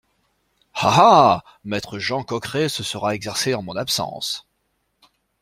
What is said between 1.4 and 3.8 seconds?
ah! maître Jean Coqueret se sera exercé en mon